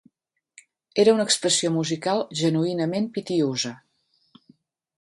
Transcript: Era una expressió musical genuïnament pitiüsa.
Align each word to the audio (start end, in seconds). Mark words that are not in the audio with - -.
Era 1.03 1.13
una 1.17 1.25
expressió 1.29 1.71
musical 1.75 2.23
genuïnament 2.41 3.07
pitiüsa. 3.19 3.75